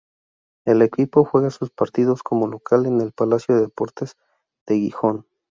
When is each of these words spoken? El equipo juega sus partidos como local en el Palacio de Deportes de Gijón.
El 0.65 0.81
equipo 0.81 1.25
juega 1.25 1.51
sus 1.51 1.69
partidos 1.69 2.23
como 2.23 2.47
local 2.47 2.87
en 2.87 3.01
el 3.01 3.11
Palacio 3.11 3.53
de 3.53 3.61
Deportes 3.61 4.17
de 4.65 4.77
Gijón. 4.77 5.27